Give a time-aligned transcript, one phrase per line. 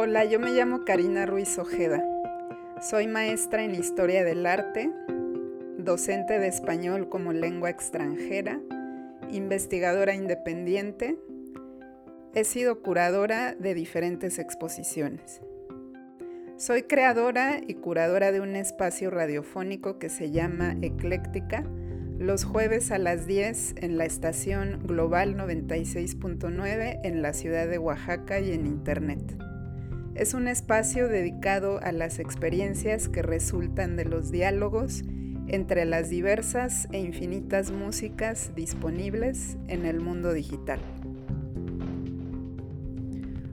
[0.00, 2.00] Hola, yo me llamo Karina Ruiz Ojeda.
[2.80, 4.92] Soy maestra en Historia del Arte,
[5.76, 8.60] docente de español como lengua extranjera,
[9.32, 11.18] investigadora independiente.
[12.32, 15.40] He sido curadora de diferentes exposiciones.
[16.56, 21.64] Soy creadora y curadora de un espacio radiofónico que se llama Ecléctica,
[22.20, 28.38] los jueves a las 10 en la estación Global 96.9 en la ciudad de Oaxaca
[28.38, 29.36] y en Internet.
[30.18, 35.04] Es un espacio dedicado a las experiencias que resultan de los diálogos
[35.46, 40.80] entre las diversas e infinitas músicas disponibles en el mundo digital.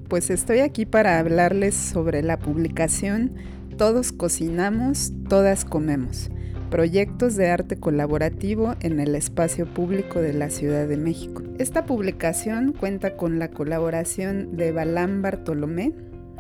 [0.08, 3.36] Pues estoy aquí para hablarles sobre la publicación
[3.78, 6.32] Todos cocinamos, todas comemos
[6.72, 11.44] proyectos de arte colaborativo en el espacio público de la Ciudad de México.
[11.60, 15.94] Esta publicación cuenta con la colaboración de Balán Bartolomé,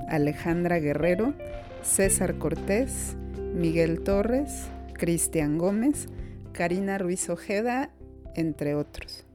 [0.09, 1.33] Alejandra Guerrero,
[1.81, 3.15] César Cortés,
[3.53, 6.07] Miguel Torres, Cristian Gómez,
[6.53, 7.91] Karina Ruiz Ojeda,
[8.35, 9.25] entre otros.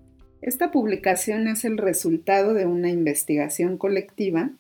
[0.43, 4.51] Esta publicación es el resultado de una investigación colectiva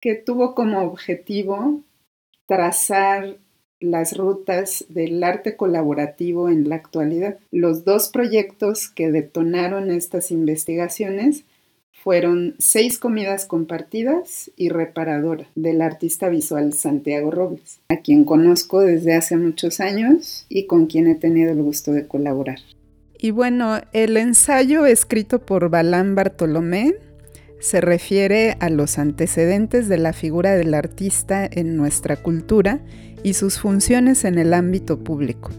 [0.00, 1.82] que tuvo como objetivo
[2.46, 3.38] trazar
[3.80, 7.38] las rutas del arte colaborativo en la actualidad.
[7.50, 11.44] Los dos proyectos que detonaron estas investigaciones
[12.02, 19.14] fueron Seis comidas compartidas y Reparadora del artista visual Santiago Robles, a quien conozco desde
[19.14, 22.58] hace muchos años y con quien he tenido el gusto de colaborar.
[23.18, 26.94] Y bueno, el ensayo escrito por Balán Bartolomé
[27.58, 32.80] se refiere a los antecedentes de la figura del artista en nuestra cultura
[33.22, 35.50] y sus funciones en el ámbito público.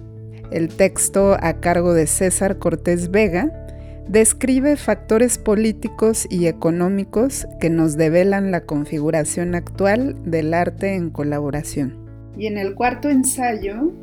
[0.52, 3.65] El texto a cargo de César Cortés Vega
[4.08, 12.06] describe factores políticos y económicos que nos develan la configuración actual del arte en colaboración.
[12.38, 13.94] Y en el cuarto ensayo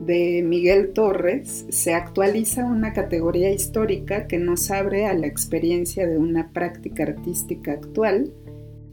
[0.00, 6.18] de Miguel Torres se actualiza una categoría histórica que nos abre a la experiencia de
[6.18, 8.32] una práctica artística actual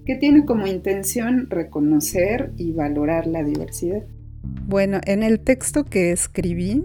[0.05, 4.03] que tiene como intención reconocer y valorar la diversidad.
[4.67, 6.83] Bueno, en el texto que escribí,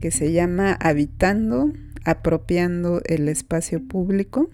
[0.00, 1.72] que se llama Habitando,
[2.04, 4.50] apropiando el espacio público,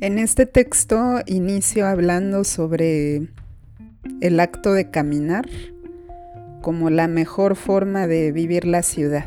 [0.00, 3.28] en este texto inicio hablando sobre
[4.20, 5.46] el acto de caminar
[6.62, 9.26] como la mejor forma de vivir la ciudad.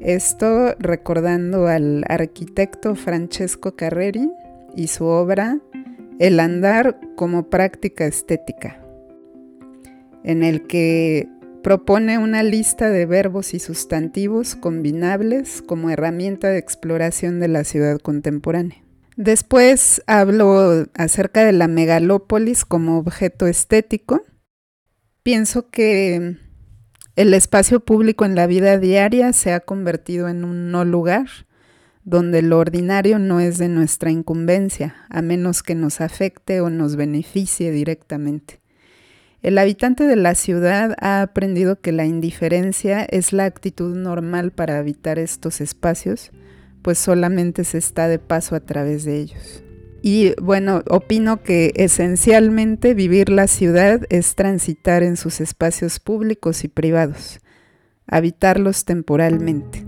[0.00, 4.30] Esto recordando al arquitecto Francesco Carreri
[4.76, 5.58] y su obra
[6.18, 8.80] El andar como práctica estética,
[10.22, 11.28] en el que
[11.66, 17.98] propone una lista de verbos y sustantivos combinables como herramienta de exploración de la ciudad
[17.98, 18.84] contemporánea.
[19.16, 24.22] Después hablo acerca de la megalópolis como objeto estético
[25.24, 26.36] Pienso que
[27.16, 31.26] el espacio público en la vida diaria se ha convertido en un no lugar
[32.04, 36.94] donde lo ordinario no es de nuestra incumbencia, a menos que nos afecte o nos
[36.94, 38.60] beneficie directamente.
[39.42, 44.78] El habitante de la ciudad ha aprendido que la indiferencia es la actitud normal para
[44.78, 46.32] habitar estos espacios,
[46.82, 49.62] pues solamente se está de paso a través de ellos.
[50.02, 56.68] Y bueno, opino que esencialmente vivir la ciudad es transitar en sus espacios públicos y
[56.68, 57.40] privados,
[58.06, 59.84] habitarlos temporalmente.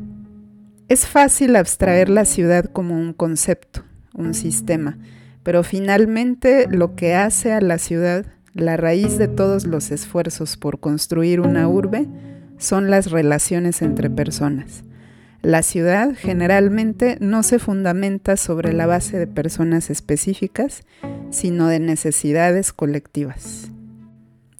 [0.89, 3.85] Es fácil abstraer la ciudad como un concepto,
[4.15, 4.99] un sistema,
[5.43, 8.27] pero finalmente lo que hace a la ciudad,
[8.61, 12.07] la raíz de todos los esfuerzos por construir una urbe,
[12.59, 14.85] son las relaciones entre personas.
[15.43, 20.83] La ciudad generalmente no se fundamenta sobre la base de personas específicas,
[21.31, 23.71] sino de necesidades colectivas.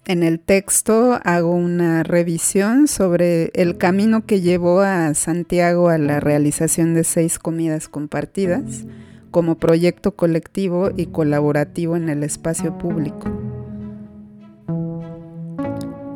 [0.05, 6.19] En el texto hago una revisión sobre el camino que llevó a Santiago a la
[6.19, 8.85] realización de seis comidas compartidas
[9.31, 13.48] como proyecto colectivo y colaborativo en el espacio público.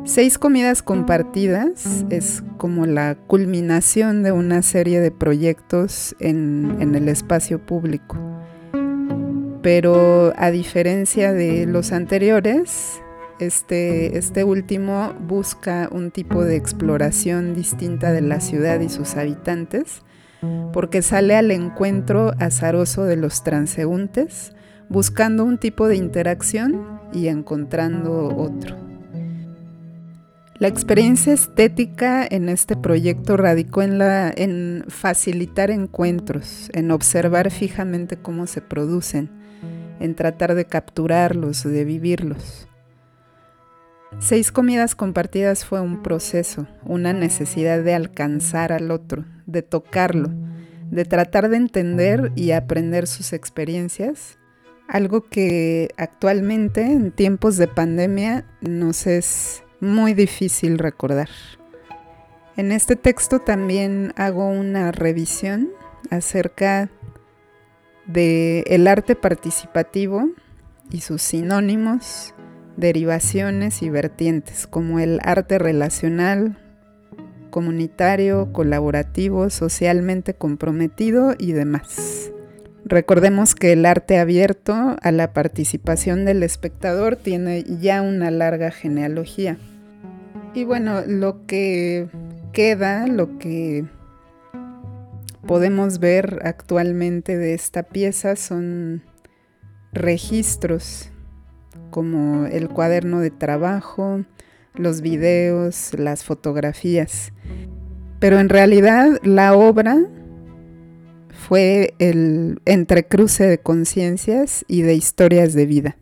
[0.06, 7.58] Seis comidas compartidas es como la culminación de una serie de proyectos en, el espacio
[7.64, 8.18] público.
[9.62, 13.00] Pero a diferencia de los anteriores,
[13.40, 20.02] este, este último busca un tipo de exploración distinta de la ciudad y sus habitantes,
[20.74, 24.52] porque sale al encuentro azaroso de los transeúntes,
[24.90, 28.83] buscando un tipo de interacción y encontrando otro.
[30.60, 38.16] La experiencia estética en este proyecto radicó en, la, en facilitar encuentros, en observar fijamente
[38.16, 39.30] cómo se producen
[39.98, 42.68] en tratar de capturarlos, de vivirlos.
[44.20, 50.30] Seis comidas compartidas fue un proceso, una necesidad de alcanzar al otro, de tocarlo,
[50.88, 54.38] de tratar de entender y aprender sus experiencias,
[54.86, 61.28] algo que actualmente en tiempos de pandemia nos es muy difícil recordar.
[62.56, 65.70] En este texto también hago una revisión
[66.10, 66.90] acerca
[68.06, 70.30] de el arte participativo
[70.90, 72.34] y sus sinónimos,
[72.76, 76.58] derivaciones y vertientes, como el arte relacional,
[77.50, 82.30] comunitario, colaborativo, socialmente comprometido y demás.
[82.84, 89.56] Recordemos que el arte abierto a la participación del espectador tiene ya una larga genealogía.
[90.54, 92.08] Y bueno, lo que
[92.52, 93.84] queda, lo que
[95.48, 99.02] podemos ver actualmente de esta pieza son
[99.92, 101.10] registros
[101.90, 104.24] como el cuaderno de trabajo,
[104.74, 107.32] los videos, las fotografías.
[108.20, 110.06] Pero en realidad la obra
[111.48, 115.96] fue el entrecruce de conciencias y de historias de vida.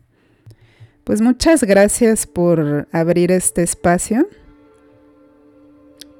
[1.03, 4.27] Pues muchas gracias por abrir este espacio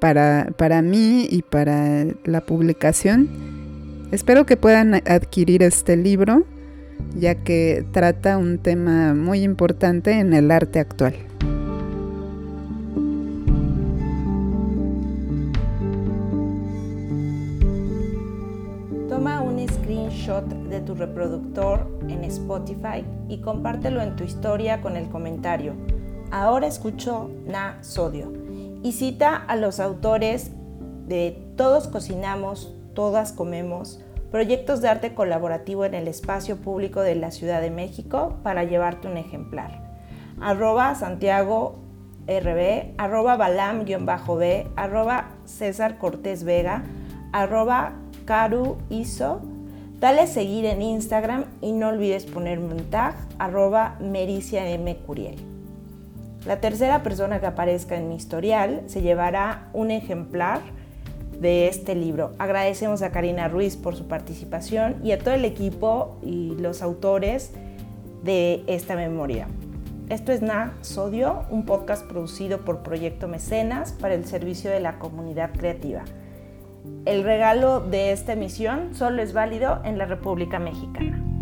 [0.04, 3.30] para, mí y para la publicación.
[4.12, 6.44] Espero que puedan adquirir este libro,
[7.16, 11.14] ya que trata un tema muy importante en el arte actual.
[19.08, 25.08] Toma un screenshot de tu reproductor en Spotify y compártelo en tu historia con el
[25.08, 25.76] comentario.
[26.30, 28.44] Ahora escucho Na Sodio
[28.84, 30.52] y cita a los autores
[31.08, 34.02] de Todos cocinamos, todas comemos,
[34.32, 39.08] proyectos de arte colaborativo en el espacio público de la Ciudad de México para llevarte
[39.08, 39.82] un ejemplar.
[40.42, 41.76] Arroba Santiago
[42.28, 46.84] RB, arroba Balam-B, arroba César Cortés Vega,
[47.32, 47.94] arroba
[48.26, 49.42] Caru Iso.
[50.00, 54.98] Dale seguir en Instagram y no olvides ponerme un tag, arroba Mericia M.
[55.06, 55.53] Curiel.
[56.46, 60.60] La tercera persona que aparezca en mi historial se llevará un ejemplar
[61.40, 62.34] de este libro.
[62.38, 67.52] Agradecemos a Karina Ruiz por su participación y a todo el equipo y los autores
[68.24, 69.48] de esta memoria.
[70.10, 75.00] Esto es Na Sodio, un podcast producido por Proyecto Mecenas para el servicio de la
[75.00, 76.04] comunidad creativa.
[77.06, 81.33] El regalo de esta emisión solo es válido en la República Mexicana.